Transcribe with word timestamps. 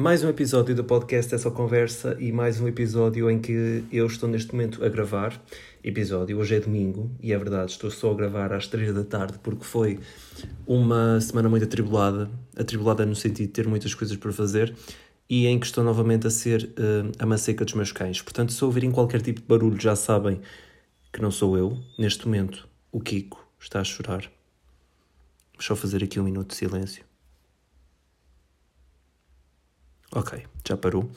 Mais 0.00 0.24
um 0.24 0.30
episódio 0.30 0.74
do 0.74 0.82
podcast 0.82 1.34
Essa 1.34 1.50
Conversa 1.50 2.16
e 2.18 2.32
mais 2.32 2.58
um 2.58 2.66
episódio 2.66 3.30
em 3.30 3.38
que 3.38 3.84
eu 3.92 4.06
estou 4.06 4.30
neste 4.30 4.50
momento 4.50 4.82
a 4.82 4.88
gravar. 4.88 5.38
Episódio, 5.84 6.38
hoje 6.38 6.54
é 6.54 6.60
domingo 6.60 7.10
e 7.20 7.34
é 7.34 7.36
verdade, 7.36 7.72
estou 7.72 7.90
só 7.90 8.10
a 8.10 8.14
gravar 8.14 8.50
às 8.50 8.66
3 8.66 8.94
da 8.94 9.04
tarde 9.04 9.38
porque 9.42 9.62
foi 9.62 10.00
uma 10.66 11.20
semana 11.20 11.50
muito 11.50 11.64
atribulada 11.64 12.30
atribulada 12.56 13.04
no 13.04 13.14
sentido 13.14 13.48
de 13.48 13.52
ter 13.52 13.68
muitas 13.68 13.92
coisas 13.92 14.16
para 14.16 14.32
fazer 14.32 14.74
e 15.28 15.46
em 15.46 15.60
que 15.60 15.66
estou 15.66 15.84
novamente 15.84 16.26
a 16.26 16.30
ser 16.30 16.64
uh, 16.78 17.12
a 17.18 17.26
maceca 17.26 17.62
dos 17.62 17.74
meus 17.74 17.92
cães. 17.92 18.22
Portanto, 18.22 18.54
se 18.54 18.64
ouvirem 18.64 18.90
qualquer 18.90 19.20
tipo 19.20 19.42
de 19.42 19.46
barulho, 19.46 19.78
já 19.78 19.94
sabem 19.94 20.40
que 21.12 21.20
não 21.20 21.30
sou 21.30 21.58
eu. 21.58 21.78
Neste 21.98 22.24
momento, 22.24 22.66
o 22.90 23.02
Kiko 23.02 23.46
está 23.60 23.80
a 23.80 23.84
chorar. 23.84 24.22
Vou 25.52 25.60
só 25.60 25.76
fazer 25.76 26.02
aqui 26.02 26.18
um 26.18 26.24
minuto 26.24 26.48
de 26.48 26.54
silêncio. 26.54 27.04
Ok, 30.12 30.42
já 30.66 30.76
parou. 30.76 31.08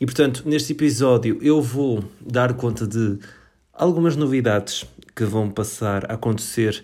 E 0.00 0.06
portanto, 0.06 0.42
neste 0.46 0.72
episódio 0.72 1.38
eu 1.42 1.60
vou 1.60 2.02
dar 2.20 2.54
conta 2.54 2.86
de 2.86 3.18
algumas 3.72 4.16
novidades 4.16 4.86
que 5.14 5.24
vão 5.24 5.50
passar 5.50 6.10
a 6.10 6.14
acontecer 6.14 6.82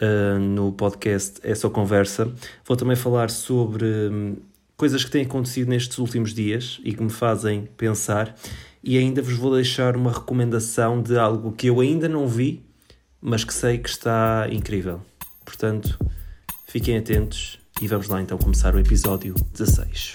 uh, 0.00 0.38
no 0.38 0.72
podcast 0.72 1.40
É 1.42 1.54
Só 1.54 1.70
Conversa. 1.70 2.30
Vou 2.66 2.76
também 2.76 2.96
falar 2.96 3.30
sobre 3.30 3.86
um, 3.86 4.36
coisas 4.76 5.04
que 5.04 5.10
têm 5.10 5.22
acontecido 5.22 5.68
nestes 5.68 5.96
últimos 5.98 6.34
dias 6.34 6.80
e 6.84 6.92
que 6.92 7.02
me 7.02 7.10
fazem 7.10 7.68
pensar. 7.76 8.34
E 8.82 8.98
ainda 8.98 9.22
vos 9.22 9.34
vou 9.34 9.54
deixar 9.54 9.96
uma 9.96 10.12
recomendação 10.12 11.00
de 11.00 11.18
algo 11.18 11.52
que 11.52 11.68
eu 11.68 11.80
ainda 11.80 12.08
não 12.08 12.28
vi, 12.28 12.62
mas 13.20 13.42
que 13.42 13.54
sei 13.54 13.78
que 13.78 13.88
está 13.88 14.46
incrível. 14.50 15.00
Portanto, 15.44 15.98
fiquem 16.66 16.98
atentos 16.98 17.58
e 17.80 17.88
vamos 17.88 18.08
lá 18.08 18.20
então 18.20 18.36
começar 18.36 18.74
o 18.74 18.78
episódio 18.78 19.34
16. 19.52 20.14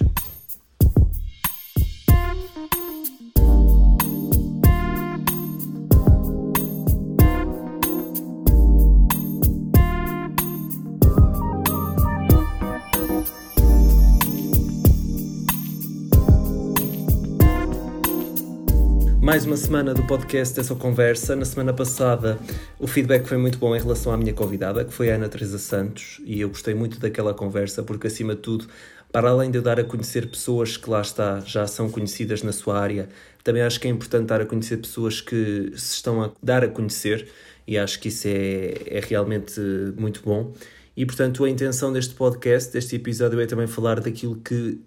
Uma 19.52 19.58
semana 19.58 19.94
do 19.94 20.02
podcast 20.04 20.58
Essa 20.58 20.74
Conversa. 20.76 21.36
Na 21.36 21.44
semana 21.44 21.74
passada 21.74 22.40
o 22.80 22.88
feedback 22.88 23.28
foi 23.28 23.36
muito 23.36 23.58
bom 23.58 23.76
em 23.76 23.80
relação 23.82 24.14
à 24.14 24.16
minha 24.16 24.32
convidada, 24.34 24.86
que 24.86 24.94
foi 24.94 25.12
a 25.12 25.16
Ana 25.16 25.28
Teresa 25.28 25.58
Santos, 25.58 26.22
e 26.24 26.40
eu 26.40 26.48
gostei 26.48 26.74
muito 26.74 26.98
daquela 27.02 27.34
conversa 27.34 27.84
porque, 27.84 28.08
acima 28.08 28.34
de 28.34 28.40
tudo, 28.40 28.68
para 29.12 29.30
além 29.30 29.52
de 29.52 29.58
eu 29.58 29.62
dar 29.62 29.78
a 29.78 29.84
conhecer 29.84 30.30
pessoas 30.30 30.78
que 30.78 30.90
lá 30.90 31.02
está, 31.02 31.42
já 31.42 31.68
são 31.68 31.90
conhecidas 31.90 32.42
na 32.44 32.54
sua 32.54 32.80
área, 32.80 33.10
também 33.44 33.62
acho 33.62 33.78
que 33.78 33.90
é 33.90 33.92
importante 33.92 34.28
dar 34.28 34.40
a 34.40 34.46
conhecer 34.46 34.78
pessoas 34.78 35.20
que 35.20 35.74
se 35.76 35.96
estão 35.96 36.24
a 36.24 36.32
dar 36.42 36.64
a 36.64 36.70
conhecer, 36.70 37.28
e 37.68 37.78
acho 37.78 38.00
que 38.00 38.08
isso 38.08 38.30
é, 38.30 38.76
é 38.86 39.02
realmente 39.02 39.60
muito 39.98 40.22
bom. 40.24 40.54
E 40.96 41.06
portanto, 41.06 41.44
a 41.44 41.50
intenção 41.50 41.92
deste 41.92 42.16
podcast, 42.16 42.72
deste 42.72 42.96
episódio, 42.96 43.38
é 43.42 43.46
também 43.46 43.68
falar 43.68 44.00
daquilo 44.00 44.38
que 44.38 44.80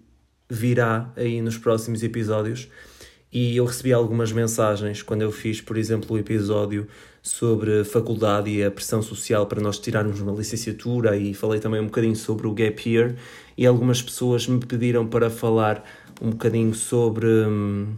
virá 0.49 1.13
aí 1.15 1.39
nos 1.39 1.55
próximos 1.55 2.01
episódios 2.01 2.67
e 3.35 3.57
eu 3.57 3.65
recebi 3.65 3.91
algumas 3.91 4.31
mensagens 4.31 5.03
quando 5.03 5.21
eu 5.23 5.29
fiz, 5.29 5.59
por 5.59 5.75
exemplo, 5.75 6.15
o 6.15 6.17
episódio 6.17 6.87
sobre 7.21 7.83
faculdade 7.83 8.49
e 8.49 8.63
a 8.63 8.71
pressão 8.71 9.01
social 9.01 9.45
para 9.45 9.59
nós 9.59 9.77
tirarmos 9.77 10.21
uma 10.21 10.31
licenciatura 10.31 11.17
e 11.17 11.33
falei 11.33 11.59
também 11.59 11.81
um 11.81 11.87
bocadinho 11.87 12.15
sobre 12.15 12.47
o 12.47 12.53
gap 12.53 12.89
year 12.89 13.13
e 13.57 13.65
algumas 13.65 14.01
pessoas 14.01 14.47
me 14.47 14.65
pediram 14.65 15.05
para 15.05 15.29
falar 15.29 15.83
um 16.21 16.29
bocadinho 16.29 16.73
sobre 16.73 17.27
hum, 17.27 17.95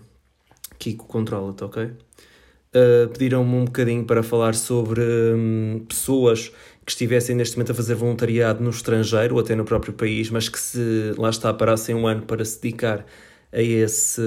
Kiko 0.79 1.05
controla-te, 1.05 1.63
ok? 1.63 1.83
Uh, 1.83 3.07
pediram-me 3.13 3.57
um 3.57 3.65
bocadinho 3.65 4.05
para 4.05 4.23
falar 4.23 4.55
sobre 4.55 5.01
hum, 5.01 5.85
pessoas 5.87 6.51
que 6.83 6.91
estivessem 6.91 7.35
neste 7.35 7.55
momento 7.57 7.73
a 7.73 7.75
fazer 7.75 7.93
voluntariado 7.93 8.63
no 8.63 8.71
estrangeiro 8.71 9.35
ou 9.35 9.41
até 9.41 9.53
no 9.53 9.65
próprio 9.65 9.93
país, 9.93 10.31
mas 10.31 10.49
que 10.49 10.57
se 10.57 11.13
lá 11.15 11.29
está 11.29 11.53
parassem 11.53 11.93
um 11.93 12.07
ano 12.07 12.23
para 12.23 12.43
se 12.43 12.59
dedicar 12.59 13.05
a 13.51 13.61
esse, 13.61 14.21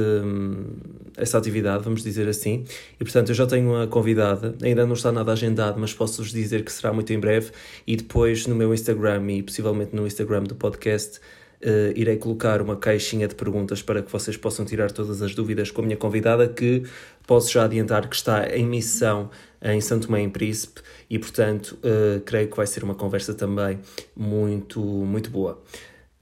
essa 1.16 1.38
atividade, 1.38 1.84
vamos 1.84 2.02
dizer 2.02 2.28
assim. 2.28 2.64
E 2.98 3.04
portanto, 3.04 3.30
eu 3.30 3.34
já 3.34 3.46
tenho 3.46 3.70
uma 3.70 3.86
convidada, 3.86 4.54
ainda 4.62 4.86
não 4.86 4.94
está 4.94 5.12
nada 5.12 5.32
agendado, 5.32 5.78
mas 5.78 5.92
posso-vos 5.92 6.32
dizer 6.32 6.64
que 6.64 6.72
será 6.72 6.92
muito 6.92 7.12
em 7.12 7.20
breve. 7.20 7.50
E 7.86 7.96
depois 7.96 8.46
no 8.46 8.54
meu 8.54 8.72
Instagram 8.72 9.30
e 9.30 9.42
possivelmente 9.42 9.94
no 9.94 10.06
Instagram 10.06 10.44
do 10.44 10.54
podcast. 10.54 11.20
Uh, 11.62 11.92
irei 11.94 12.16
colocar 12.16 12.62
uma 12.62 12.74
caixinha 12.74 13.28
de 13.28 13.34
perguntas 13.34 13.82
para 13.82 14.00
que 14.00 14.10
vocês 14.10 14.34
possam 14.34 14.64
tirar 14.64 14.90
todas 14.90 15.20
as 15.20 15.34
dúvidas 15.34 15.70
com 15.70 15.82
a 15.82 15.84
minha 15.84 15.96
convidada, 15.96 16.48
que 16.48 16.84
posso 17.26 17.52
já 17.52 17.66
adiantar 17.66 18.08
que 18.08 18.16
está 18.16 18.48
em 18.56 18.66
missão 18.66 19.28
em 19.60 19.78
Santo 19.78 20.06
Tomé 20.06 20.22
em 20.22 20.30
Príncipe 20.30 20.80
e, 21.10 21.18
portanto, 21.18 21.78
uh, 21.84 22.20
creio 22.22 22.48
que 22.48 22.56
vai 22.56 22.66
ser 22.66 22.82
uma 22.82 22.94
conversa 22.94 23.34
também 23.34 23.78
muito, 24.16 24.80
muito 24.80 25.28
boa. 25.28 25.62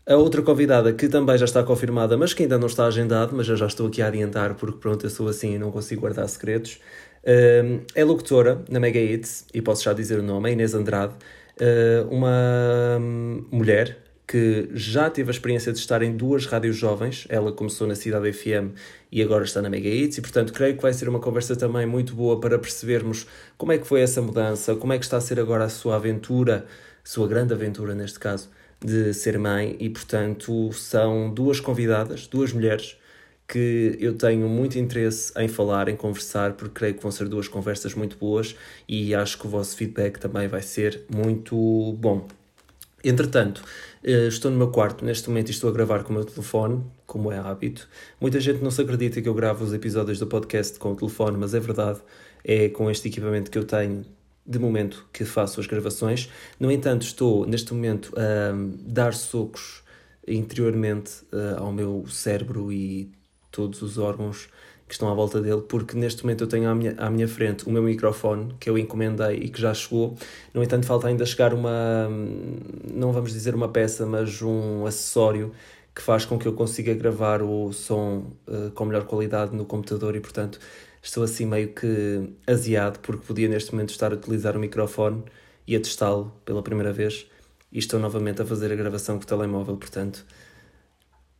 A 0.08 0.16
outra 0.16 0.40
convidada, 0.40 0.90
que 0.94 1.06
também 1.06 1.36
já 1.36 1.44
está 1.44 1.62
confirmada, 1.62 2.16
mas 2.16 2.32
que 2.32 2.42
ainda 2.42 2.56
não 2.56 2.66
está 2.66 2.86
agendado, 2.86 3.36
mas 3.36 3.46
eu 3.46 3.58
já 3.58 3.66
estou 3.66 3.88
aqui 3.88 4.00
a 4.00 4.06
adiantar, 4.06 4.54
porque 4.54 4.78
pronto, 4.78 5.04
eu 5.04 5.10
sou 5.10 5.28
assim 5.28 5.54
e 5.54 5.58
não 5.58 5.70
consigo 5.70 6.00
guardar 6.00 6.26
segredos, 6.30 6.80
hum, 7.62 7.80
é 7.94 8.04
locutora 8.04 8.64
na 8.70 8.80
Mega 8.80 8.98
Hits, 8.98 9.44
e 9.52 9.60
posso 9.60 9.84
já 9.84 9.92
dizer 9.92 10.18
o 10.18 10.22
nome, 10.22 10.48
é 10.48 10.52
Inês 10.54 10.72
Andrade, 10.72 11.12
hum, 11.60 12.08
uma 12.10 12.98
mulher 13.52 13.98
que 14.26 14.70
já 14.72 15.10
teve 15.10 15.28
a 15.28 15.32
experiência 15.32 15.74
de 15.74 15.78
estar 15.78 16.00
em 16.02 16.16
duas 16.16 16.46
rádios 16.46 16.76
jovens, 16.76 17.26
ela 17.28 17.52
começou 17.52 17.86
na 17.86 17.94
Cidade 17.94 18.32
FM 18.32 18.72
e 19.12 19.22
agora 19.22 19.44
está 19.44 19.60
na 19.60 19.68
Mega 19.68 19.90
Hits, 19.90 20.16
e 20.16 20.22
portanto 20.22 20.54
creio 20.54 20.74
que 20.74 20.80
vai 20.80 20.94
ser 20.94 21.06
uma 21.10 21.20
conversa 21.20 21.54
também 21.54 21.84
muito 21.84 22.14
boa 22.14 22.40
para 22.40 22.58
percebermos 22.58 23.26
como 23.58 23.72
é 23.72 23.78
que 23.78 23.86
foi 23.86 24.00
essa 24.00 24.22
mudança, 24.22 24.74
como 24.74 24.94
é 24.94 24.98
que 24.98 25.04
está 25.04 25.18
a 25.18 25.20
ser 25.20 25.38
agora 25.38 25.64
a 25.64 25.68
sua 25.68 25.96
aventura, 25.96 26.64
sua 27.04 27.28
grande 27.28 27.52
aventura 27.52 27.94
neste 27.94 28.18
caso, 28.18 28.48
de 28.80 29.12
ser 29.14 29.38
mãe 29.38 29.76
e, 29.80 29.90
portanto, 29.90 30.72
são 30.72 31.32
duas 31.32 31.60
convidadas, 31.60 32.26
duas 32.26 32.52
mulheres 32.52 32.96
que 33.48 33.96
eu 33.98 34.14
tenho 34.14 34.46
muito 34.48 34.78
interesse 34.78 35.32
em 35.36 35.48
falar, 35.48 35.88
em 35.88 35.96
conversar, 35.96 36.52
porque 36.52 36.74
creio 36.74 36.94
que 36.94 37.02
vão 37.02 37.10
ser 37.10 37.28
duas 37.28 37.48
conversas 37.48 37.94
muito 37.94 38.16
boas 38.18 38.54
e 38.86 39.14
acho 39.14 39.38
que 39.38 39.46
o 39.46 39.50
vosso 39.50 39.74
feedback 39.74 40.18
também 40.18 40.46
vai 40.48 40.60
ser 40.60 41.02
muito 41.08 41.94
bom. 41.98 42.28
Entretanto, 43.02 43.62
eh, 44.04 44.26
estou 44.26 44.50
no 44.50 44.58
meu 44.58 44.68
quarto 44.70 45.04
neste 45.04 45.28
momento 45.28 45.50
estou 45.50 45.70
a 45.70 45.72
gravar 45.72 46.02
com 46.04 46.10
o 46.10 46.16
meu 46.16 46.24
telefone, 46.24 46.84
como 47.06 47.32
é 47.32 47.38
hábito. 47.38 47.88
Muita 48.20 48.38
gente 48.40 48.62
não 48.62 48.70
se 48.70 48.82
acredita 48.82 49.22
que 49.22 49.28
eu 49.28 49.34
gravo 49.34 49.64
os 49.64 49.72
episódios 49.72 50.18
do 50.18 50.26
podcast 50.26 50.78
com 50.78 50.92
o 50.92 50.96
telefone, 50.96 51.38
mas 51.38 51.54
é 51.54 51.60
verdade. 51.60 52.00
É 52.44 52.68
com 52.68 52.90
este 52.90 53.08
equipamento 53.08 53.50
que 53.50 53.58
eu 53.58 53.64
tenho 53.64 54.04
de 54.48 54.58
momento 54.58 55.06
que 55.12 55.26
faço 55.26 55.60
as 55.60 55.66
gravações. 55.66 56.30
No 56.58 56.72
entanto, 56.72 57.02
estou 57.02 57.46
neste 57.46 57.74
momento 57.74 58.14
a 58.16 58.54
dar 58.80 59.12
socos 59.12 59.82
interiormente 60.26 61.22
uh, 61.32 61.62
ao 61.62 61.72
meu 61.72 62.06
cérebro 62.08 62.72
e 62.72 63.10
todos 63.50 63.82
os 63.82 63.98
órgãos 63.98 64.48
que 64.86 64.94
estão 64.94 65.10
à 65.10 65.14
volta 65.14 65.40
dele, 65.40 65.60
porque 65.68 65.94
neste 65.94 66.22
momento 66.22 66.44
eu 66.44 66.46
tenho 66.46 66.68
à 66.68 66.74
minha, 66.74 66.94
à 66.96 67.10
minha 67.10 67.28
frente 67.28 67.68
o 67.68 67.70
meu 67.70 67.82
microfone 67.82 68.54
que 68.58 68.70
eu 68.70 68.78
encomendei 68.78 69.36
e 69.36 69.48
que 69.50 69.60
já 69.60 69.74
chegou. 69.74 70.16
No 70.54 70.62
entanto, 70.62 70.86
falta 70.86 71.08
ainda 71.08 71.26
chegar 71.26 71.52
uma, 71.52 72.08
não 72.90 73.12
vamos 73.12 73.32
dizer 73.32 73.54
uma 73.54 73.68
peça, 73.68 74.06
mas 74.06 74.40
um 74.40 74.86
acessório 74.86 75.52
que 75.94 76.00
faz 76.00 76.24
com 76.24 76.38
que 76.38 76.46
eu 76.46 76.54
consiga 76.54 76.94
gravar 76.94 77.42
o 77.42 77.70
som 77.72 78.32
uh, 78.46 78.70
com 78.74 78.86
melhor 78.86 79.04
qualidade 79.04 79.54
no 79.54 79.66
computador 79.66 80.16
e, 80.16 80.20
portanto, 80.20 80.58
estou 81.02 81.22
assim 81.22 81.46
meio 81.46 81.72
que 81.72 82.32
aziado 82.46 82.98
porque 83.00 83.26
podia 83.26 83.48
neste 83.48 83.72
momento 83.72 83.90
estar 83.90 84.12
a 84.12 84.14
utilizar 84.14 84.56
o 84.56 84.60
microfone 84.60 85.24
e 85.66 85.76
a 85.76 85.80
testá-lo 85.80 86.32
pela 86.44 86.62
primeira 86.62 86.92
vez 86.92 87.26
e 87.70 87.78
estou 87.78 88.00
novamente 88.00 88.42
a 88.42 88.46
fazer 88.46 88.72
a 88.72 88.76
gravação 88.76 89.18
com 89.18 89.24
o 89.24 89.26
telemóvel, 89.26 89.76
portanto 89.76 90.24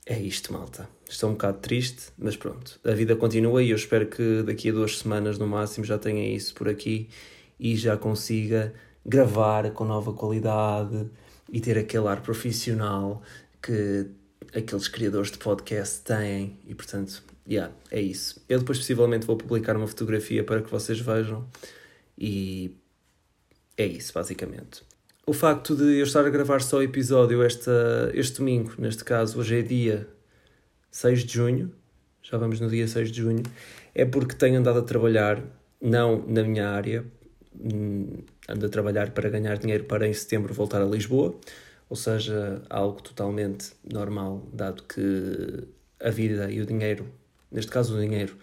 é 0.05 0.19
isto, 0.19 0.53
malta. 0.53 0.89
Estou 1.09 1.29
um 1.29 1.33
bocado 1.33 1.59
triste, 1.59 2.13
mas 2.17 2.37
pronto, 2.37 2.81
a 2.85 2.93
vida 2.93 3.15
continua 3.15 3.63
e 3.63 3.71
eu 3.71 3.77
espero 3.77 4.07
que 4.07 4.43
daqui 4.43 4.71
a 4.71 4.73
duas 4.73 4.99
semanas 4.99 5.39
no 5.39 5.47
máximo 5.47 5.85
já 5.85 5.99
tenha 5.99 6.35
isso 6.35 6.55
por 6.55 6.69
aqui 6.69 7.09
e 7.61 7.77
já 7.77 7.97
consiga 7.97 8.73
gravar 9.05 9.71
com 9.73 9.85
nova 9.85 10.13
qualidade 10.13 11.11
e 11.51 11.61
ter 11.61 11.79
aquele 11.79 12.07
ar 12.09 12.23
profissional 12.23 13.23
que 13.63 14.07
aqueles 14.55 14.89
criadores 14.89 15.31
de 15.31 15.39
podcast 15.39 16.01
têm 16.03 16.59
e 16.67 16.75
portanto 16.75 17.23
yeah, 17.49 17.73
é 17.91 18.01
isso. 18.01 18.45
Eu 18.49 18.59
depois 18.59 18.79
possivelmente 18.79 19.27
vou 19.27 19.37
publicar 19.37 19.77
uma 19.77 19.87
fotografia 19.87 20.45
para 20.45 20.63
que 20.63 20.71
vocês 20.71 21.01
vejam 21.01 21.49
e 22.17 22.77
é 23.77 23.87
isso, 23.87 24.13
basicamente. 24.13 24.83
O 25.27 25.33
facto 25.33 25.77
de 25.77 25.99
eu 25.99 26.05
estar 26.05 26.25
a 26.25 26.31
gravar 26.31 26.61
só 26.61 26.79
o 26.79 26.83
episódio 26.83 27.43
esta, 27.43 28.11
este 28.15 28.39
domingo, 28.39 28.73
neste 28.79 29.05
caso, 29.05 29.39
hoje 29.39 29.59
é 29.59 29.63
dia 29.63 30.09
6 30.91 31.25
de 31.25 31.35
junho, 31.35 31.73
já 32.23 32.37
vamos 32.39 32.61
no 32.61 32.69
dia 32.69 32.89
6 32.89 33.13
de 33.13 33.21
junho, 33.21 33.43
é 33.95 34.05
porque 34.05 34.35
tenho 34.35 34.59
andado 34.59 34.79
a 34.79 34.83
trabalhar, 34.83 35.43
não 35.81 36.27
na 36.27 36.43
minha 36.43 36.71
área, 36.71 37.05
hum, 37.55 38.23
ando 38.49 38.67
a 38.67 38.69
trabalhar 38.69 39.11
para 39.11 39.29
ganhar 39.29 39.59
dinheiro 39.59 39.85
para 39.85 40.09
em 40.09 40.13
setembro 40.13 40.53
voltar 40.55 40.81
a 40.81 40.87
Lisboa, 40.87 41.39
ou 41.89 41.97
seja, 41.97 42.63
algo 42.69 43.03
totalmente 43.03 43.73
normal, 43.85 44.49
dado 44.53 44.83
que 44.85 45.69
a 46.01 46.11
vida 46.11 46.51
e 46.51 46.61
o 46.61 46.67
dinheiro, 46.67 47.07
neste 47.51 47.71
caso 47.71 47.97
o 47.97 48.01
dinheiro, 48.01 48.37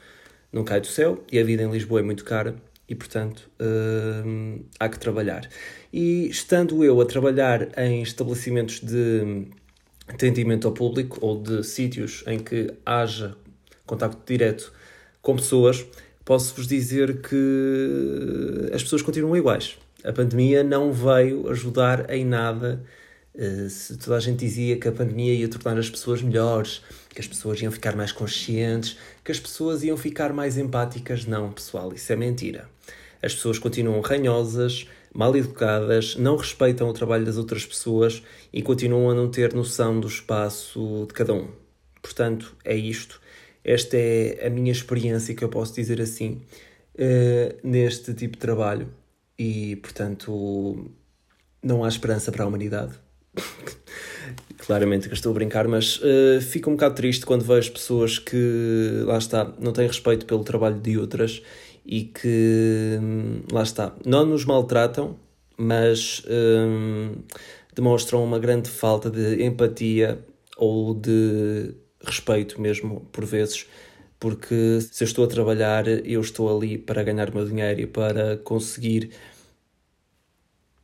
não 0.51 0.63
cai 0.63 0.79
do 0.79 0.87
céu 0.87 1.23
e 1.31 1.39
a 1.39 1.43
vida 1.43 1.63
em 1.63 1.71
Lisboa 1.71 1.99
é 1.99 2.03
muito 2.03 2.23
cara 2.23 2.55
e, 2.87 2.95
portanto, 2.95 3.49
uh, 3.59 4.63
há 4.79 4.87
que 4.87 4.99
trabalhar. 4.99 5.49
E 5.91 6.29
estando 6.29 6.83
eu 6.83 7.01
a 7.01 7.05
trabalhar 7.05 7.67
em 7.77 8.01
estabelecimentos 8.01 8.79
de 8.79 9.47
atendimento 10.07 10.67
ao 10.67 10.73
público 10.73 11.17
ou 11.21 11.41
de 11.41 11.63
sítios 11.63 12.23
em 12.27 12.39
que 12.39 12.73
haja 12.85 13.35
contacto 13.85 14.21
direto 14.25 14.71
com 15.21 15.35
pessoas, 15.35 15.85
posso-vos 16.23 16.67
dizer 16.67 17.21
que 17.21 18.69
as 18.73 18.83
pessoas 18.83 19.01
continuam 19.01 19.35
iguais. 19.35 19.77
A 20.03 20.13
pandemia 20.13 20.63
não 20.63 20.91
veio 20.91 21.49
ajudar 21.49 22.09
em 22.11 22.23
nada. 22.23 22.83
Uh, 23.33 23.69
se 23.69 23.97
toda 23.97 24.17
a 24.17 24.19
gente 24.19 24.39
dizia 24.39 24.77
que 24.77 24.87
a 24.87 24.91
pandemia 24.91 25.33
ia 25.33 25.49
tornar 25.49 25.79
as 25.79 25.89
pessoas 25.89 26.21
melhores, 26.21 26.81
que 27.15 27.21
as 27.21 27.27
pessoas 27.27 27.61
iam 27.61 27.71
ficar 27.71 27.95
mais 27.95 28.11
conscientes, 28.11 28.97
que 29.23 29.31
as 29.31 29.39
pessoas 29.39 29.83
iam 29.83 29.95
ficar 29.95 30.33
mais 30.33 30.57
empáticas, 30.57 31.25
não, 31.25 31.49
pessoal, 31.49 31.93
isso 31.93 32.11
é 32.11 32.15
mentira. 32.15 32.69
As 33.23 33.33
pessoas 33.33 33.57
continuam 33.57 34.01
ranhosas, 34.01 34.85
mal 35.13 35.33
educadas, 35.35 36.17
não 36.17 36.35
respeitam 36.35 36.89
o 36.89 36.93
trabalho 36.93 37.23
das 37.25 37.37
outras 37.37 37.65
pessoas 37.65 38.21
e 38.51 38.61
continuam 38.61 39.09
a 39.09 39.15
não 39.15 39.31
ter 39.31 39.53
noção 39.53 39.97
do 39.97 40.09
espaço 40.09 41.05
de 41.07 41.13
cada 41.13 41.33
um. 41.33 41.47
Portanto, 42.01 42.53
é 42.65 42.75
isto. 42.75 43.21
Esta 43.63 43.95
é 43.95 44.45
a 44.45 44.49
minha 44.49 44.71
experiência, 44.71 45.33
que 45.33 45.43
eu 45.43 45.49
posso 45.49 45.73
dizer 45.73 46.01
assim, 46.01 46.41
uh, 46.95 47.57
neste 47.63 48.13
tipo 48.13 48.33
de 48.33 48.39
trabalho. 48.39 48.89
E, 49.39 49.77
portanto, 49.77 50.91
não 51.63 51.83
há 51.83 51.87
esperança 51.87 52.31
para 52.31 52.43
a 52.43 52.47
humanidade. 52.47 53.04
Claramente 54.57 55.07
que 55.07 55.13
estou 55.13 55.31
a 55.31 55.35
brincar, 55.35 55.67
mas 55.67 55.97
uh, 55.97 56.41
fico 56.41 56.69
um 56.69 56.73
bocado 56.73 56.95
triste 56.95 57.25
quando 57.25 57.43
vejo 57.43 57.71
pessoas 57.71 58.17
que, 58.17 59.03
lá 59.05 59.17
está, 59.17 59.53
não 59.59 59.71
têm 59.71 59.85
respeito 59.85 60.25
pelo 60.25 60.43
trabalho 60.43 60.79
de 60.79 60.97
outras 60.97 61.43
e 61.85 62.05
que, 62.05 62.97
hum, 62.99 63.41
lá 63.51 63.61
está, 63.61 63.93
não 64.03 64.25
nos 64.25 64.43
maltratam, 64.43 65.17
mas 65.57 66.23
um, 66.27 67.15
demonstram 67.75 68.23
uma 68.23 68.39
grande 68.39 68.69
falta 68.69 69.09
de 69.09 69.43
empatia 69.43 70.19
ou 70.57 70.93
de 70.95 71.75
respeito 72.03 72.59
mesmo, 72.59 73.01
por 73.11 73.25
vezes, 73.25 73.67
porque 74.19 74.79
se 74.81 75.03
eu 75.03 75.05
estou 75.05 75.25
a 75.25 75.27
trabalhar, 75.27 75.87
eu 75.87 76.21
estou 76.21 76.55
ali 76.55 76.77
para 76.77 77.03
ganhar 77.03 77.29
o 77.29 77.35
meu 77.35 77.45
dinheiro 77.45 77.81
e 77.81 77.87
para 77.87 78.37
conseguir 78.37 79.11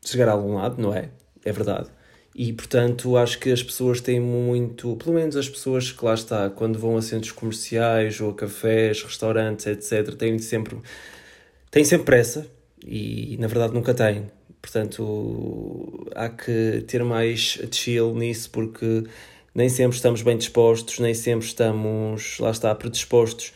chegar 0.03 0.30
a 0.30 0.33
algum 0.33 0.56
lado, 0.56 0.81
não 0.81 0.94
é? 0.94 1.09
É 1.44 1.51
verdade. 1.51 1.89
E 2.33 2.54
portanto 2.54 3.18
acho 3.18 3.39
que 3.39 3.51
as 3.51 3.62
pessoas 3.62 4.00
têm 4.00 4.19
muito, 4.19 4.95
pelo 4.95 5.16
menos 5.16 5.36
as 5.36 5.50
pessoas 5.50 5.92
que 5.92 6.04
lá 6.04 6.13
está, 6.13 6.50
quando 6.50 6.80
vão 6.80 6.95
a 6.95 7.01
centros 7.01 7.31
comerciais 7.31 8.22
ou 8.22 8.31
a 8.31 8.33
cafés, 8.33 9.04
restaurantes, 9.04 9.66
etc., 9.68 10.16
têm 10.16 10.39
sempre, 10.39 10.78
têm 11.69 11.83
sempre 11.83 12.06
pressa 12.06 12.48
e 12.86 13.36
na 13.39 13.48
verdade 13.48 13.74
nunca 13.74 13.94
têm. 13.94 14.28
Portanto, 14.62 16.07
há 16.16 16.30
que 16.30 16.83
ter 16.88 17.04
mais 17.04 17.60
chill 17.72 18.13
nisso 18.16 18.50
porque 18.51 19.04
nem 19.54 19.68
sempre 19.68 19.98
estamos 19.98 20.22
bem 20.22 20.38
dispostos, 20.38 21.00
nem 21.00 21.13
sempre 21.13 21.45
estamos, 21.45 22.38
lá 22.39 22.51
está, 22.51 22.74
predispostos 22.74 23.54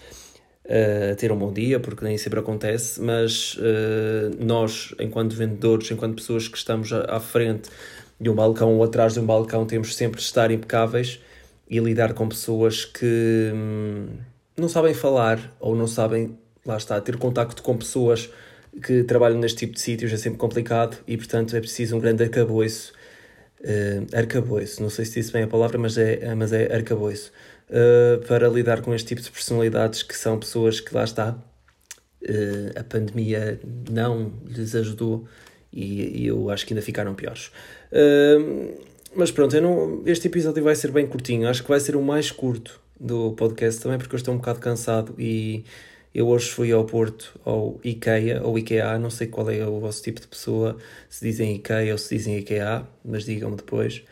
a 0.68 1.16
ter 1.16 1.32
um 1.32 1.38
bom 1.38 1.54
dia, 1.54 1.80
porque 1.80 2.04
nem 2.04 2.18
sempre 2.18 2.40
acontece, 2.40 3.00
mas 3.00 3.56
uh, 3.56 4.44
nós, 4.44 4.94
enquanto 5.00 5.34
vendedores, 5.34 5.92
enquanto 5.92 6.16
pessoas 6.16 6.48
que 6.48 6.58
estamos 6.58 6.92
à 6.92 7.20
frente 7.20 7.70
de 8.20 8.30
um 8.30 8.36
balcão 8.36 8.76
ou 8.76 8.84
atrás 8.84 9.14
de 9.14 9.20
um 9.20 9.26
balcão, 9.26 9.66
temos 9.66 9.96
sempre 9.96 10.20
de 10.20 10.26
estar 10.26 10.52
impecáveis 10.52 11.20
e 11.70 11.80
lidar 11.80 12.14
com 12.14 12.28
pessoas 12.30 12.86
que 12.86 13.52
hum, 13.54 14.08
não 14.58 14.70
sabem 14.70 14.94
falar 14.94 15.54
ou 15.60 15.76
não 15.76 15.88
sabem, 15.88 16.38
lá 16.66 16.78
está, 16.78 17.00
ter 17.02 17.18
contacto 17.18 17.62
com 17.62 17.76
pessoas 17.78 18.30
que 18.82 19.04
trabalham 19.04 19.40
neste 19.40 19.60
tipo 19.60 19.74
de 19.74 19.82
sítios 19.82 20.12
é 20.12 20.18
sempre 20.18 20.38
complicado 20.38 20.98
e, 21.08 21.18
portanto, 21.18 21.56
é 21.56 21.60
preciso 21.60 21.96
um 21.96 22.00
grande 22.00 22.24
arcabouço. 22.24 22.94
Uh, 23.62 24.16
arcabouço, 24.16 24.82
não 24.82 24.90
sei 24.90 25.06
se 25.06 25.20
disse 25.20 25.32
bem 25.32 25.44
a 25.44 25.48
palavra, 25.48 25.78
mas 25.78 25.98
é, 25.98 26.36
mas 26.36 26.54
é 26.54 26.74
arcabouço. 26.74 27.32
Uh, 27.70 28.24
para 28.28 28.48
lidar 28.48 28.82
com 28.82 28.94
este 28.94 29.08
tipo 29.08 29.22
de 29.22 29.32
personalidades 29.32 30.04
que 30.04 30.16
são 30.16 30.38
pessoas 30.38 30.80
que 30.80 30.94
lá 30.94 31.04
está. 31.04 31.38
Uh, 32.22 32.80
a 32.80 32.84
pandemia 32.84 33.60
não 33.90 34.34
lhes 34.46 34.76
ajudou 34.76 35.28
e, 35.76 36.24
e, 36.24 36.28
eu 36.28 36.50
acho 36.50 36.66
que 36.66 36.74
ainda 36.74 36.82
ficaram 36.82 37.14
piores. 37.14 37.52
Uh, 37.92 38.74
mas 39.16 39.32
pronto, 39.32 39.60
não, 39.62 40.02
este 40.06 40.28
episódio 40.28 40.64
vai 40.64 40.76
ser 40.76 40.92
bem 40.92 41.06
curtinho. 41.06 41.48
Acho 41.48 41.64
que 41.64 41.70
vai 41.70 41.80
ser 41.80 41.96
o 41.96 42.02
mais 42.02 42.32
curto 42.32 42.80
do 43.00 43.34
podcast 43.34 43.82
também, 43.82 43.98
porque 43.98 44.16
eu 44.16 44.18
estou 44.18 44.34
um 44.34 44.38
bocado 44.38 44.60
cansado 44.60 45.14
e 45.20 45.64
eu 46.14 46.28
hoje 46.28 46.50
fui 46.50 46.72
ao 46.72 46.86
Porto, 46.86 47.38
ao 47.44 47.78
IKEA, 47.84 48.42
ou 48.42 48.58
IKEA, 48.58 48.98
não 48.98 49.10
sei 49.10 49.28
qual 49.28 49.50
é 49.52 49.66
o 49.68 49.80
vosso 49.82 50.02
tipo 50.02 50.22
de 50.22 50.28
pessoa, 50.28 50.78
se 51.10 51.26
dizem 51.26 51.56
IKEA 51.56 51.92
ou 51.92 51.98
se 51.98 52.16
dizem 52.16 52.38
IKEA, 52.38 52.88
mas 53.04 53.26
digam-me 53.26 53.58
depois. 53.58 54.04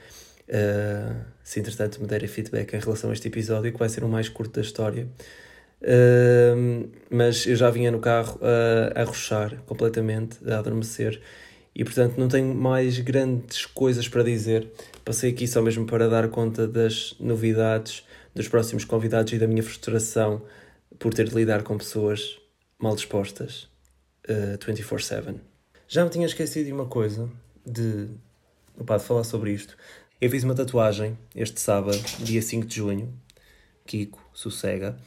Uh, 0.50 1.16
se 1.44 1.60
entretanto 1.60 2.02
me 2.02 2.08
derem 2.08 2.28
feedback 2.28 2.74
em 2.74 2.80
relação 2.80 3.10
a 3.10 3.14
este 3.14 3.28
episódio, 3.28 3.72
que 3.72 3.80
vai 3.80 3.88
ser 3.90 4.04
o 4.04 4.10
mais 4.10 4.28
curto 4.28 4.56
da 4.56 4.62
história. 4.62 5.08
Uh, 5.82 6.90
mas 7.10 7.46
eu 7.46 7.56
já 7.56 7.70
vinha 7.70 7.92
no 7.92 8.00
carro 8.00 8.38
uh, 8.38 9.00
a 9.00 9.04
rochar 9.04 9.56
completamente, 9.66 10.38
a 10.50 10.60
adormecer 10.60 11.22
e 11.76 11.84
portanto 11.84 12.18
não 12.18 12.28
tenho 12.28 12.54
mais 12.54 13.00
grandes 13.00 13.66
coisas 13.66 14.08
para 14.08 14.24
dizer. 14.24 14.72
Passei 15.04 15.32
aqui 15.32 15.48
só 15.48 15.62
mesmo 15.62 15.86
para 15.86 16.08
dar 16.08 16.30
conta 16.30 16.68
das 16.68 17.16
novidades, 17.20 18.04
dos 18.34 18.48
próximos 18.48 18.86
convidados 18.86 19.34
e 19.34 19.38
da 19.38 19.48
minha 19.48 19.64
frustração 19.64 20.42
por 21.00 21.14
ter 21.14 21.28
de 21.28 21.36
lidar 21.36 21.64
com 21.64 21.78
pessoas 21.78 22.38
mal 22.80 22.96
dispostas 22.96 23.70
uh, 24.30 24.58
24-7. 24.58 25.36
Já 25.88 26.04
me 26.04 26.10
tinha 26.10 26.26
esquecido 26.26 26.66
de 26.66 26.74
uma 26.74 26.86
coisa, 26.86 27.30
de, 27.66 28.08
opa, 28.78 28.98
de 28.98 29.04
falar 29.04 29.24
sobre 29.24 29.52
isto. 29.52 29.78
Eu 30.20 30.30
fiz 30.30 30.44
uma 30.44 30.56
tatuagem 30.56 31.18
este 31.36 31.60
sábado, 31.60 32.00
dia 32.20 32.42
5 32.42 32.66
de 32.66 32.76
junho. 32.76 33.14
Kiko, 33.86 34.20
sossega. 34.34 34.98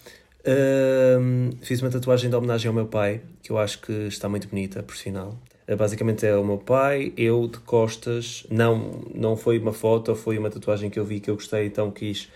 Uh, 0.42 1.56
fiz 1.62 1.80
uma 1.80 1.90
tatuagem 1.90 2.28
de 2.28 2.36
homenagem 2.36 2.68
ao 2.68 2.74
meu 2.74 2.86
pai, 2.86 3.22
que 3.42 3.50
eu 3.50 3.58
acho 3.58 3.80
que 3.80 3.92
está 3.92 4.28
muito 4.28 4.48
bonita, 4.48 4.82
por 4.82 4.96
sinal. 4.96 5.40
Eh, 5.66 5.76
basicamente 5.76 6.26
é 6.26 6.36
o 6.36 6.44
meu 6.44 6.58
pai, 6.58 7.12
eu 7.16 7.48
de 7.48 7.58
costas. 7.58 8.46
Não, 8.50 9.04
não 9.14 9.36
foi 9.36 9.58
uma 9.58 9.72
foto, 9.72 10.14
foi 10.14 10.38
uma 10.38 10.50
tatuagem 10.50 10.90
que 10.90 10.98
eu 10.98 11.04
vi 11.04 11.20
que 11.20 11.30
eu 11.30 11.34
gostei, 11.34 11.66
então 11.66 11.90
quis 11.90 12.30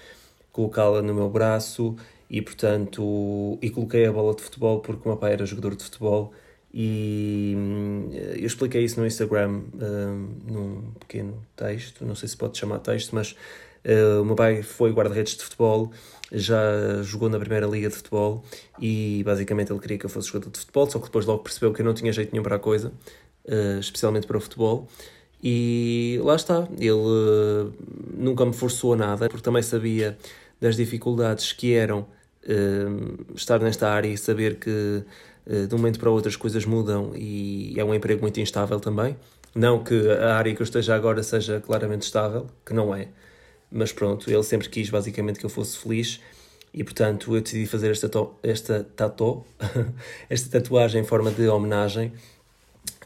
colocá-la 0.52 1.00
no 1.02 1.14
meu 1.14 1.28
braço 1.30 1.96
e 2.28 2.40
portanto 2.42 3.58
e 3.62 3.70
coloquei 3.70 4.06
a 4.06 4.12
bola 4.12 4.34
de 4.34 4.42
futebol 4.42 4.80
porque 4.80 5.02
o 5.04 5.08
meu 5.08 5.16
pai 5.16 5.32
era 5.32 5.46
jogador 5.46 5.74
de 5.74 5.84
futebol 5.84 6.32
e 6.72 7.54
hum, 7.56 8.08
eu 8.12 8.46
expliquei 8.46 8.84
isso 8.84 9.00
no 9.00 9.06
Instagram 9.06 9.62
um, 9.74 10.28
num 10.46 10.92
pequeno 11.00 11.42
texto, 11.56 12.04
não 12.04 12.14
sei 12.14 12.28
se 12.28 12.36
pode 12.36 12.56
chamar 12.58 12.78
texto, 12.78 13.12
mas 13.14 13.32
uh, 13.84 14.22
o 14.22 14.24
meu 14.24 14.36
pai 14.36 14.62
foi 14.62 14.92
guarda-redes 14.92 15.36
de 15.36 15.42
futebol, 15.42 15.90
já 16.30 17.02
jogou 17.02 17.28
na 17.28 17.40
primeira 17.40 17.66
liga 17.66 17.88
de 17.88 17.96
futebol 17.96 18.44
e 18.80 19.22
basicamente 19.24 19.72
ele 19.72 19.80
queria 19.80 19.98
que 19.98 20.06
eu 20.06 20.10
fosse 20.10 20.28
jogador 20.28 20.50
de 20.50 20.60
futebol, 20.60 20.88
só 20.88 20.98
que 21.00 21.06
depois 21.06 21.26
logo 21.26 21.42
percebeu 21.42 21.72
que 21.72 21.82
eu 21.82 21.86
não 21.86 21.94
tinha 21.94 22.12
jeito 22.12 22.30
nenhum 22.32 22.44
para 22.44 22.56
a 22.56 22.60
coisa 22.60 22.92
uh, 23.46 23.78
especialmente 23.80 24.26
para 24.26 24.36
o 24.36 24.40
futebol. 24.40 24.88
E 25.42 26.20
lá 26.22 26.36
está, 26.36 26.68
ele 26.78 26.90
uh, 26.92 27.72
nunca 28.14 28.44
me 28.44 28.52
forçou 28.52 28.92
a 28.92 28.96
nada, 28.96 29.28
porque 29.28 29.42
também 29.42 29.62
sabia 29.62 30.16
das 30.60 30.76
dificuldades 30.76 31.52
que 31.52 31.72
eram 31.72 32.00
uh, 32.00 33.34
estar 33.34 33.58
nesta 33.60 33.88
área 33.88 34.08
e 34.08 34.18
saber 34.18 34.56
que 34.56 35.04
de 35.68 35.74
um 35.74 35.78
momento 35.78 35.98
para 35.98 36.08
o 36.08 36.12
outro 36.12 36.28
as 36.28 36.36
coisas 36.36 36.64
mudam 36.64 37.12
e 37.16 37.74
é 37.76 37.82
um 37.82 37.92
emprego 37.92 38.20
muito 38.20 38.38
instável 38.38 38.78
também. 38.78 39.16
Não 39.52 39.82
que 39.82 40.08
a 40.08 40.36
área 40.36 40.54
que 40.54 40.62
eu 40.62 40.64
esteja 40.64 40.94
agora 40.94 41.24
seja 41.24 41.60
claramente 41.60 42.02
estável, 42.02 42.46
que 42.64 42.72
não 42.72 42.94
é, 42.94 43.08
mas 43.70 43.92
pronto, 43.92 44.30
ele 44.30 44.42
sempre 44.42 44.68
quis 44.68 44.90
basicamente 44.90 45.40
que 45.40 45.46
eu 45.46 45.50
fosse 45.50 45.76
feliz 45.78 46.20
e 46.72 46.84
portanto 46.84 47.34
eu 47.34 47.40
decidi 47.40 47.66
fazer 47.66 47.90
esta, 47.90 48.08
esta, 48.42 48.86
tato, 48.96 49.44
esta 50.28 50.60
tatuagem 50.60 51.02
em 51.02 51.04
forma 51.04 51.30
de 51.30 51.48
homenagem 51.48 52.12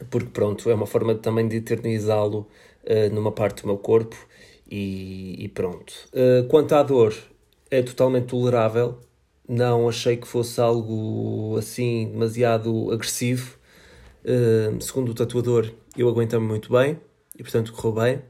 porque 0.09 0.29
pronto, 0.29 0.69
é 0.69 0.73
uma 0.73 0.85
forma 0.85 1.15
também 1.15 1.47
de 1.47 1.57
eternizá-lo 1.57 2.47
uh, 2.83 3.13
numa 3.13 3.31
parte 3.31 3.61
do 3.61 3.67
meu 3.67 3.77
corpo 3.77 4.15
e, 4.69 5.43
e 5.43 5.47
pronto. 5.49 5.93
Uh, 6.13 6.47
quanto 6.47 6.73
à 6.75 6.83
dor, 6.83 7.13
é 7.71 7.81
totalmente 7.81 8.27
tolerável, 8.27 8.99
não 9.47 9.87
achei 9.87 10.17
que 10.17 10.27
fosse 10.27 10.59
algo 10.59 11.55
assim 11.57 12.09
demasiado 12.11 12.91
agressivo. 12.91 13.57
Uh, 14.23 14.81
segundo 14.81 15.09
o 15.09 15.13
tatuador, 15.13 15.71
eu 15.95 16.09
aguentei-me 16.09 16.45
muito 16.45 16.71
bem 16.71 16.99
e 17.37 17.43
portanto 17.43 17.71
correu 17.73 18.03
bem. 18.03 18.21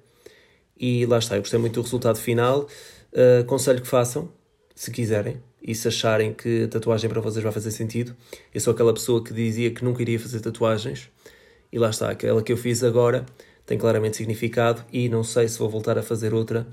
E 0.77 1.05
lá 1.05 1.19
está, 1.19 1.35
eu 1.35 1.41
gostei 1.41 1.59
muito 1.59 1.75
do 1.75 1.81
resultado 1.81 2.17
final. 2.17 2.67
Uh, 3.13 3.41
aconselho 3.41 3.81
que 3.81 3.87
façam, 3.87 4.29
se 4.75 4.91
quiserem, 4.91 5.41
e 5.65 5.73
se 5.73 5.87
acharem 5.87 6.33
que 6.33 6.63
a 6.63 6.67
tatuagem 6.67 7.09
para 7.09 7.21
vocês 7.21 7.41
vai 7.41 7.51
fazer 7.51 7.71
sentido. 7.71 8.15
Eu 8.53 8.61
sou 8.61 8.73
aquela 8.73 8.93
pessoa 8.93 9.23
que 9.23 9.33
dizia 9.33 9.71
que 9.71 9.83
nunca 9.83 10.01
iria 10.01 10.19
fazer 10.19 10.39
tatuagens, 10.39 11.09
e 11.75 11.77
lá 11.77 11.89
está, 11.89 12.09
aquela 12.09 12.41
que 12.41 12.53
eu 12.53 12.57
fiz 12.57 12.85
agora 12.85 13.25
tem 13.65 13.77
claramente 13.77 14.15
significado 14.15 14.81
e 14.93 15.09
não 15.09 15.25
sei 15.25 15.45
se 15.49 15.59
vou 15.59 15.67
voltar 15.67 15.97
a 15.97 16.01
fazer 16.01 16.33
outra 16.33 16.65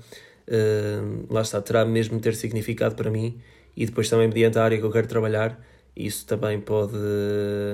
uh, 0.47 1.25
lá 1.29 1.41
está, 1.41 1.61
terá 1.61 1.83
mesmo 1.83 2.21
ter 2.21 2.33
significado 2.35 2.95
para 2.95 3.11
mim 3.11 3.37
e 3.75 3.85
depois 3.85 4.09
também 4.09 4.29
mediante 4.29 4.57
a 4.57 4.63
área 4.63 4.77
que 4.77 4.83
eu 4.85 4.91
quero 4.91 5.05
trabalhar, 5.05 5.59
isso 5.93 6.25
também 6.25 6.61
pode 6.61 6.95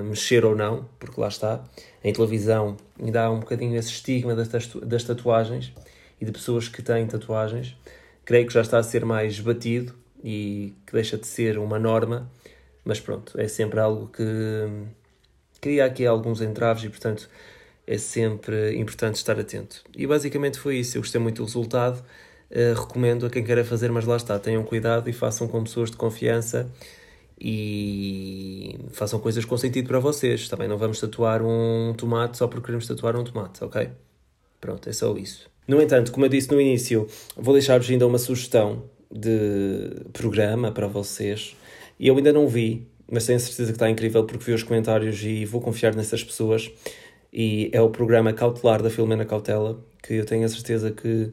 mexer 0.05 0.43
ou 0.43 0.55
não, 0.55 0.89
porque 0.97 1.21
lá 1.21 1.27
está, 1.27 1.63
em 2.03 2.11
televisão 2.11 2.77
ainda 2.99 3.25
há 3.25 3.29
um 3.29 3.41
bocadinho 3.41 3.77
esse 3.77 3.89
estigma 3.89 4.33
das 4.33 5.03
tatuagens 5.03 5.71
e 6.19 6.25
de 6.25 6.31
pessoas 6.31 6.67
que 6.67 6.81
têm 6.81 7.05
tatuagens. 7.05 7.77
Creio 8.25 8.47
que 8.47 8.53
já 8.53 8.61
está 8.61 8.79
a 8.79 8.83
ser 8.83 9.05
mais 9.05 9.39
batido 9.39 9.93
e 10.23 10.73
que 10.87 10.93
deixa 10.93 11.15
de 11.15 11.27
ser 11.27 11.59
uma 11.59 11.77
norma, 11.77 12.27
mas 12.83 12.99
pronto, 12.99 13.39
é 13.39 13.47
sempre 13.47 13.79
algo 13.79 14.07
que 14.07 14.23
cria 15.59 15.85
aqui 15.85 16.05
alguns 16.05 16.41
entraves 16.41 16.83
e, 16.83 16.89
portanto, 16.89 17.29
é 17.85 17.97
sempre 17.97 18.77
importante 18.77 19.15
estar 19.15 19.39
atento. 19.39 19.83
E 19.95 20.05
basicamente 20.05 20.59
foi 20.59 20.77
isso. 20.77 20.97
Eu 20.97 21.01
gostei 21.01 21.19
muito 21.19 21.37
do 21.37 21.45
resultado. 21.45 22.03
Uh, 22.51 22.79
recomendo 22.79 23.25
a 23.25 23.29
quem 23.29 23.43
queira 23.43 23.63
fazer, 23.63 23.91
mas 23.91 24.05
lá 24.05 24.15
está, 24.15 24.37
tenham 24.39 24.63
cuidado 24.63 25.09
e 25.09 25.13
façam 25.13 25.47
com 25.47 25.63
pessoas 25.63 25.91
de 25.91 25.97
confiança 25.97 26.67
e 27.39 28.77
façam 28.91 29.19
coisas 29.19 29.45
com 29.45 29.57
sentido 29.57 29.87
para 29.87 29.99
vocês. 29.99 30.49
Também 30.49 30.67
não 30.67 30.77
vamos 30.77 30.99
tatuar 30.99 31.41
um 31.41 31.93
tomate 31.95 32.37
só 32.37 32.47
porque 32.47 32.65
queremos 32.65 32.87
tatuar 32.87 33.15
um 33.15 33.23
tomate, 33.23 33.63
ok? 33.63 33.89
Pronto, 34.59 34.89
é 34.89 34.93
só 34.93 35.15
isso. 35.15 35.49
No 35.67 35.81
entanto, 35.81 36.11
como 36.11 36.25
eu 36.25 36.29
disse 36.29 36.51
no 36.51 36.59
início, 36.59 37.07
vou 37.37 37.53
deixar-vos 37.53 37.89
ainda 37.89 38.05
uma 38.05 38.17
sugestão 38.17 38.83
de 39.11 40.05
programa 40.11 40.71
para 40.71 40.87
vocês. 40.87 41.55
E 41.99 42.07
eu 42.07 42.17
ainda 42.17 42.33
não 42.33 42.47
vi, 42.47 42.87
mas 43.11 43.25
tenho 43.25 43.39
certeza 43.39 43.71
que 43.71 43.75
está 43.75 43.89
incrível 43.89 44.23
porque 44.23 44.45
vi 44.45 44.53
os 44.53 44.63
comentários 44.63 45.21
e 45.23 45.45
vou 45.45 45.61
confiar 45.61 45.95
nessas 45.95 46.23
pessoas 46.23 46.71
e 47.31 47.69
é 47.73 47.81
o 47.81 47.89
programa 47.89 48.33
Cautelar 48.33 48.81
da 48.81 48.89
Filomena 48.89 49.25
Cautela, 49.25 49.79
que 50.01 50.15
eu 50.15 50.25
tenho 50.25 50.45
a 50.45 50.49
certeza 50.49 50.91
que 50.91 51.31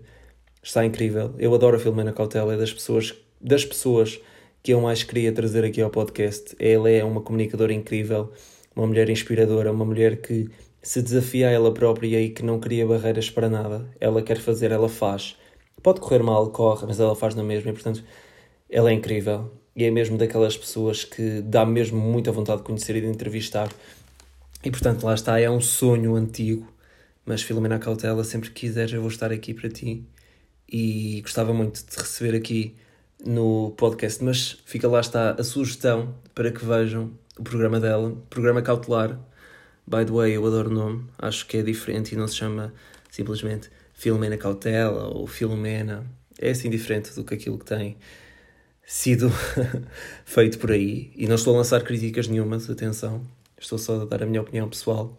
está 0.62 0.84
incrível. 0.84 1.34
Eu 1.38 1.54
adoro 1.54 1.76
a 1.76 1.78
Filomena 1.80 2.12
Cautela, 2.12 2.54
é 2.54 2.56
das 2.56 2.72
pessoas, 2.72 3.14
das 3.40 3.64
pessoas 3.64 4.20
que 4.62 4.72
eu 4.74 4.80
mais 4.80 5.02
queria 5.02 5.32
trazer 5.32 5.64
aqui 5.64 5.80
ao 5.80 5.90
podcast. 5.90 6.54
Ela 6.58 6.90
é 6.90 7.02
uma 7.02 7.22
comunicadora 7.22 7.72
incrível, 7.72 8.32
uma 8.74 8.86
mulher 8.86 9.08
inspiradora, 9.08 9.72
uma 9.72 9.84
mulher 9.84 10.20
que 10.20 10.50
se 10.82 11.00
desafia 11.02 11.48
a 11.48 11.52
ela 11.52 11.72
própria 11.72 12.20
e 12.20 12.30
que 12.30 12.44
não 12.44 12.60
cria 12.60 12.86
barreiras 12.86 13.30
para 13.30 13.48
nada. 13.48 13.88
Ela 14.00 14.22
quer 14.22 14.38
fazer, 14.38 14.72
ela 14.72 14.88
faz. 14.88 15.36
Pode 15.82 16.00
correr 16.00 16.22
mal, 16.22 16.50
corre, 16.50 16.86
mas 16.86 17.00
ela 17.00 17.14
faz 17.14 17.34
na 17.34 17.42
mesma 17.42 17.70
e, 17.70 17.72
portanto, 17.72 18.04
ela 18.68 18.90
é 18.90 18.92
incrível. 18.92 19.50
E 19.76 19.84
é 19.84 19.90
mesmo 19.90 20.16
daquelas 20.16 20.56
pessoas 20.56 21.04
que 21.04 21.42
dá 21.42 21.66
mesmo 21.66 22.00
muita 22.00 22.32
vontade 22.32 22.60
de 22.60 22.64
conhecer 22.64 22.96
e 22.96 23.02
de 23.02 23.06
entrevistar. 23.06 23.70
E 24.64 24.70
portanto, 24.70 25.04
lá 25.04 25.14
está, 25.14 25.38
é 25.38 25.50
um 25.50 25.60
sonho 25.60 26.16
antigo, 26.16 26.66
mas 27.26 27.42
Filomena 27.42 27.78
Cautela, 27.78 28.24
sempre 28.24 28.48
que 28.50 28.62
quiseres, 28.62 28.94
eu 28.94 29.02
vou 29.02 29.10
estar 29.10 29.30
aqui 29.30 29.52
para 29.52 29.68
ti. 29.68 30.02
E 30.66 31.20
gostava 31.20 31.52
muito 31.52 31.84
de 31.84 31.86
te 31.86 31.98
receber 31.98 32.36
aqui 32.36 32.74
no 33.24 33.72
podcast, 33.76 34.24
mas 34.24 34.56
fica 34.64 34.88
lá 34.88 35.00
está 35.00 35.32
a 35.32 35.44
sugestão 35.44 36.14
para 36.34 36.50
que 36.50 36.64
vejam 36.64 37.12
o 37.38 37.42
programa 37.42 37.78
dela, 37.78 38.16
programa 38.30 38.62
cautelar. 38.62 39.18
By 39.86 40.04
the 40.04 40.12
way, 40.12 40.32
eu 40.32 40.44
adoro 40.46 40.70
o 40.70 40.72
nome, 40.72 41.04
acho 41.18 41.46
que 41.46 41.58
é 41.58 41.62
diferente 41.62 42.12
e 42.14 42.16
não 42.18 42.26
se 42.26 42.36
chama 42.36 42.72
simplesmente 43.10 43.70
Filomena 43.94 44.36
Cautela 44.36 45.08
ou 45.08 45.26
Filomena. 45.26 46.04
É 46.38 46.50
assim 46.50 46.68
diferente 46.68 47.14
do 47.14 47.24
que 47.24 47.34
aquilo 47.34 47.58
que 47.58 47.66
tem 47.66 47.96
sido 48.86 49.30
feito 50.24 50.58
por 50.58 50.70
aí. 50.70 51.10
E 51.16 51.26
não 51.26 51.34
estou 51.34 51.54
a 51.54 51.58
lançar 51.58 51.82
críticas 51.82 52.28
nenhumas, 52.28 52.70
atenção. 52.70 53.20
Estou 53.60 53.78
só 53.78 54.02
a 54.02 54.04
dar 54.04 54.22
a 54.22 54.26
minha 54.26 54.40
opinião 54.40 54.68
pessoal. 54.68 55.14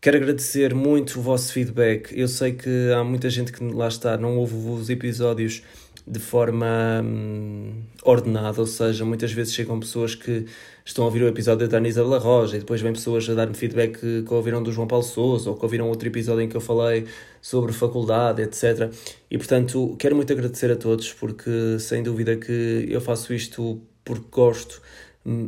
Quero 0.00 0.18
agradecer 0.18 0.74
muito 0.74 1.18
o 1.18 1.22
vosso 1.22 1.52
feedback. 1.52 2.16
Eu 2.16 2.28
sei 2.28 2.52
que 2.52 2.92
há 2.92 3.02
muita 3.02 3.30
gente 3.30 3.50
que 3.50 3.64
lá 3.64 3.88
está, 3.88 4.16
não 4.18 4.36
ouve 4.36 4.54
os 4.54 4.90
episódios 4.90 5.62
de 6.06 6.20
forma 6.20 7.02
hum, 7.02 7.65
ordenada, 8.06 8.60
ou 8.60 8.66
seja, 8.66 9.04
muitas 9.04 9.32
vezes 9.32 9.52
chegam 9.52 9.78
pessoas 9.80 10.14
que 10.14 10.46
estão 10.84 11.04
a 11.04 11.06
ouvir 11.08 11.22
o 11.22 11.28
episódio 11.28 11.66
da 11.66 11.78
Ana 11.78 11.88
Isabela 11.88 12.18
Roja 12.18 12.56
e 12.56 12.60
depois 12.60 12.80
vêm 12.80 12.92
pessoas 12.92 13.28
a 13.28 13.34
dar-me 13.34 13.54
feedback 13.54 13.98
que, 13.98 14.22
que 14.22 14.34
ouviram 14.34 14.62
do 14.62 14.70
João 14.70 14.86
Paulo 14.86 15.04
Souza 15.04 15.50
ou 15.50 15.56
que 15.56 15.64
ouviram 15.64 15.88
outro 15.88 16.08
episódio 16.08 16.42
em 16.42 16.48
que 16.48 16.56
eu 16.56 16.60
falei 16.60 17.06
sobre 17.42 17.72
faculdade, 17.72 18.42
etc. 18.42 18.92
E 19.30 19.36
portanto, 19.36 19.96
quero 19.98 20.14
muito 20.14 20.32
agradecer 20.32 20.70
a 20.70 20.76
todos 20.76 21.12
porque 21.12 21.78
sem 21.80 22.02
dúvida 22.02 22.36
que 22.36 22.86
eu 22.88 23.00
faço 23.00 23.34
isto 23.34 23.80
porque 24.04 24.26
gosto 24.30 24.80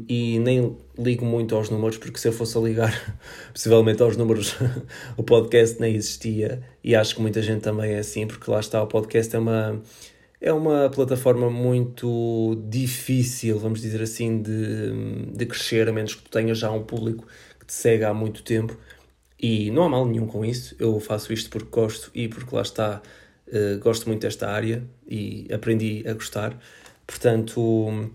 e 0.09 0.41
nem 0.41 0.77
ligo 0.99 1.25
muito 1.25 1.55
aos 1.55 1.71
números, 1.71 1.97
porque 1.97 2.19
se 2.19 2.27
eu 2.27 2.33
fosse 2.33 2.59
a 2.59 2.61
ligar 2.61 3.17
possivelmente 3.55 4.03
aos 4.03 4.17
números, 4.17 4.57
o 5.17 5.23
podcast 5.23 5.81
nem 5.81 5.95
existia. 5.95 6.61
E 6.83 6.97
acho 6.97 7.15
que 7.15 7.23
muita 7.23 7.41
gente 7.41 7.63
também 7.63 7.93
é 7.93 8.01
assim, 8.01 8.27
porque 8.27 8.51
lá 8.51 8.59
está, 8.59 8.83
o 8.83 8.89
podcast 8.89 9.35
é 9.37 9.39
uma, 9.39 9.81
é 10.41 10.53
uma 10.53 10.89
plataforma 10.91 11.51
muito 11.51 12.63
difícil, 12.69 13.59
vamos 13.59 13.81
dizer 13.81 14.03
assim, 14.03 14.41
de, 14.41 15.27
de 15.35 15.47
crescer, 15.47 15.89
a 15.89 15.93
menos 15.93 16.15
que 16.15 16.23
tu 16.23 16.31
tenhas 16.31 16.59
já 16.59 16.71
um 16.71 16.83
público 16.85 17.27
que 17.59 17.67
te 17.67 17.73
segue 17.73 18.05
há 18.05 18.15
muito 18.15 18.43
tempo. 18.43 18.77
E 19.41 19.71
não 19.71 19.85
há 19.85 19.89
mal 19.89 20.07
nenhum 20.07 20.27
com 20.27 20.45
isso, 20.45 20.75
eu 20.79 20.99
faço 21.01 21.33
isto 21.33 21.51
porque 21.51 21.69
gosto 21.71 22.11
e 22.15 22.29
porque 22.29 22.55
lá 22.55 22.63
está, 22.63 23.03
uh, 23.49 23.79
gosto 23.79 24.09
muito 24.09 24.23
desta 24.23 24.49
área 24.51 24.83
e 25.07 25.47
aprendi 25.53 26.05
a 26.07 26.13
gostar. 26.13 26.59
Portanto 27.07 28.11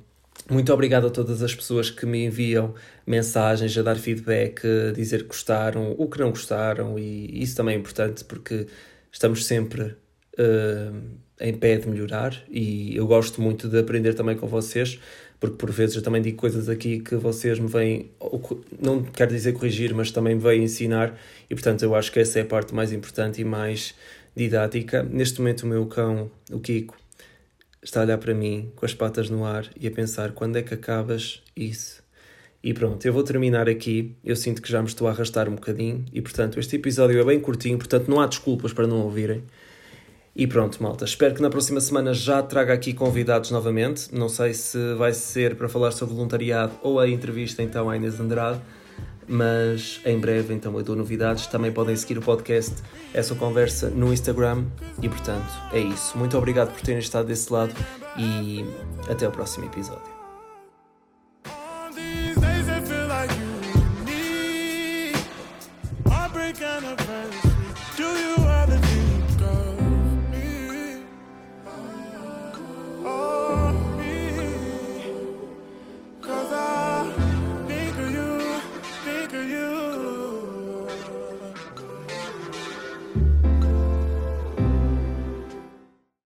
muito 0.49 0.73
obrigado 0.73 1.07
a 1.07 1.09
todas 1.09 1.41
as 1.41 1.55
pessoas 1.55 1.89
que 1.89 2.05
me 2.05 2.25
enviam 2.25 2.73
mensagens, 3.07 3.77
a 3.77 3.81
dar 3.81 3.95
feedback, 3.95 4.61
a 4.65 4.91
dizer 4.91 5.21
que 5.23 5.29
gostaram, 5.29 5.95
o 5.97 6.09
que 6.09 6.19
não 6.19 6.31
gostaram, 6.31 6.99
e 6.99 7.41
isso 7.41 7.55
também 7.55 7.75
é 7.75 7.79
importante 7.79 8.25
porque 8.25 8.67
estamos 9.11 9.45
sempre 9.45 9.95
uh, 10.37 11.01
em 11.43 11.53
pé 11.53 11.75
de 11.75 11.89
melhorar 11.89 12.41
e 12.49 12.95
eu 12.95 13.05
gosto 13.05 13.41
muito 13.41 13.67
de 13.67 13.77
aprender 13.77 14.13
também 14.13 14.37
com 14.37 14.47
vocês, 14.47 14.97
porque 15.41 15.57
por 15.57 15.69
vezes 15.69 15.97
eu 15.97 16.01
também 16.01 16.21
digo 16.21 16.37
coisas 16.37 16.69
aqui 16.69 17.01
que 17.01 17.17
vocês 17.17 17.59
me 17.59 17.67
vêm, 17.67 18.09
não 18.81 19.03
quero 19.03 19.31
dizer 19.31 19.51
corrigir, 19.51 19.93
mas 19.93 20.09
também 20.09 20.35
me 20.35 20.41
vêm 20.41 20.63
ensinar, 20.63 21.19
e 21.49 21.53
portanto 21.53 21.83
eu 21.83 21.93
acho 21.93 22.09
que 22.13 22.19
essa 22.19 22.39
é 22.39 22.43
a 22.43 22.45
parte 22.45 22.73
mais 22.73 22.93
importante 22.93 23.41
e 23.41 23.43
mais 23.43 23.93
didática. 24.33 25.03
Neste 25.03 25.39
momento, 25.39 25.63
o 25.63 25.67
meu 25.67 25.85
cão, 25.85 26.31
o 26.49 26.59
Kiko, 26.59 26.95
está 27.83 27.99
a 27.99 28.03
olhar 28.03 28.17
para 28.17 28.33
mim 28.33 28.71
com 28.75 28.85
as 28.85 28.93
patas 28.93 29.29
no 29.29 29.43
ar 29.43 29.69
e 29.77 29.85
a 29.85 29.91
pensar 29.91 30.31
quando 30.31 30.55
é 30.55 30.61
que 30.61 30.73
acabas 30.73 31.43
isso. 31.55 32.01
E 32.63 32.73
pronto, 32.73 33.05
eu 33.05 33.11
vou 33.11 33.23
terminar 33.23 33.67
aqui. 33.67 34.15
Eu 34.23 34.37
sinto 34.37 34.61
que 34.61 34.71
já 34.71 34.81
me 34.81 34.87
estou 34.87 35.07
a 35.09 35.11
arrastar 35.11 35.49
um 35.49 35.55
bocadinho 35.55 36.05
e, 36.13 36.21
portanto, 36.21 36.57
este 36.57 36.77
episódio 36.77 37.19
é 37.19 37.25
bem 37.25 37.37
curtinho, 37.37 37.77
portanto, 37.77 38.07
não 38.07 38.21
há 38.21 38.25
desculpas 38.25 38.71
para 38.71 38.87
não 38.87 39.01
ouvirem. 39.01 39.43
E 40.35 40.47
pronto, 40.47 40.81
malta. 40.81 41.05
Espero 41.05 41.35
que 41.35 41.41
na 41.41 41.49
próxima 41.49 41.79
semana 41.79 42.13
já 42.13 42.41
traga 42.41 42.73
aqui 42.73 42.93
convidados 42.93 43.51
novamente. 43.51 44.13
Não 44.13 44.27
sei 44.27 44.53
se 44.53 44.95
vai 44.95 45.13
ser 45.13 45.55
para 45.55 45.69
falar 45.69 45.91
sobre 45.91 46.15
voluntariado 46.15 46.73
ou 46.81 46.99
a 46.99 47.07
entrevista 47.07 47.61
então 47.61 47.89
à 47.89 47.95
Inês 47.95 48.19
Andrade 48.19 48.59
mas 49.27 50.01
em 50.05 50.19
breve 50.19 50.53
então 50.53 50.77
eu 50.77 50.83
dou 50.83 50.95
novidades. 50.95 51.47
Também 51.47 51.71
podem 51.71 51.95
seguir 51.95 52.17
o 52.17 52.21
podcast 52.21 52.75
Essa 53.13 53.35
Conversa 53.35 53.89
no 53.89 54.13
Instagram 54.13 54.65
e 55.01 55.09
portanto 55.09 55.51
é 55.71 55.79
isso. 55.79 56.17
Muito 56.17 56.37
obrigado 56.37 56.71
por 56.71 56.81
terem 56.81 56.99
estado 56.99 57.27
desse 57.27 57.51
lado 57.51 57.73
e 58.17 58.65
até 59.09 59.27
o 59.27 59.31
próximo 59.31 59.65
episódio. 59.65 60.12